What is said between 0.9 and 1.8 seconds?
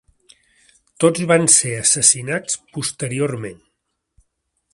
Tots van ser